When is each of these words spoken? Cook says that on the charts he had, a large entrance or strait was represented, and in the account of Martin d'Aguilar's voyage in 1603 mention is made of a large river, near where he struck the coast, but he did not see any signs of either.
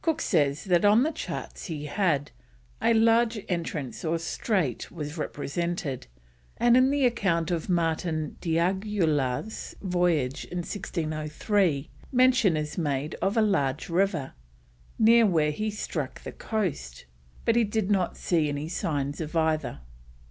Cook 0.00 0.22
says 0.22 0.64
that 0.64 0.86
on 0.86 1.02
the 1.02 1.12
charts 1.12 1.66
he 1.66 1.84
had, 1.84 2.30
a 2.80 2.94
large 2.94 3.44
entrance 3.46 4.06
or 4.06 4.18
strait 4.18 4.90
was 4.90 5.18
represented, 5.18 6.06
and 6.56 6.78
in 6.78 6.90
the 6.90 7.04
account 7.04 7.50
of 7.50 7.68
Martin 7.68 8.38
d'Aguilar's 8.40 9.74
voyage 9.82 10.46
in 10.46 10.60
1603 10.60 11.90
mention 12.10 12.56
is 12.56 12.78
made 12.78 13.16
of 13.16 13.36
a 13.36 13.42
large 13.42 13.90
river, 13.90 14.32
near 14.98 15.26
where 15.26 15.50
he 15.50 15.70
struck 15.70 16.22
the 16.22 16.32
coast, 16.32 17.04
but 17.44 17.54
he 17.54 17.62
did 17.64 17.90
not 17.90 18.16
see 18.16 18.48
any 18.48 18.70
signs 18.70 19.20
of 19.20 19.36
either. 19.36 19.80